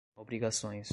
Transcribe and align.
obrigações 0.17 0.89